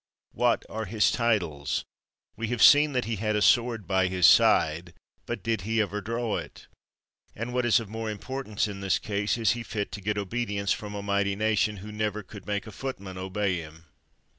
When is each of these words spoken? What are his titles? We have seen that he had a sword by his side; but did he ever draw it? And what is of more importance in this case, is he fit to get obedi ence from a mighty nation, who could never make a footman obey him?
What 0.31 0.65
are 0.67 0.85
his 0.85 1.11
titles? 1.11 1.85
We 2.35 2.47
have 2.47 2.63
seen 2.63 2.93
that 2.93 3.05
he 3.05 3.17
had 3.17 3.35
a 3.35 3.41
sword 3.43 3.85
by 3.85 4.07
his 4.07 4.25
side; 4.25 4.95
but 5.27 5.43
did 5.43 5.61
he 5.61 5.79
ever 5.79 6.01
draw 6.01 6.37
it? 6.37 6.65
And 7.35 7.53
what 7.53 7.67
is 7.67 7.79
of 7.79 7.87
more 7.87 8.09
importance 8.09 8.67
in 8.67 8.79
this 8.81 8.97
case, 8.97 9.37
is 9.37 9.51
he 9.51 9.61
fit 9.61 9.91
to 9.91 10.01
get 10.01 10.17
obedi 10.17 10.57
ence 10.57 10.71
from 10.71 10.95
a 10.95 11.03
mighty 11.03 11.35
nation, 11.35 11.77
who 11.77 11.89
could 11.89 11.95
never 11.95 12.25
make 12.47 12.65
a 12.65 12.71
footman 12.71 13.19
obey 13.19 13.57
him? 13.57 13.85